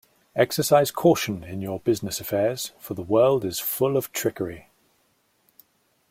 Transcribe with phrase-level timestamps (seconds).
[0.35, 4.71] Exercise caution in your business affairs, for the world is full of trickery.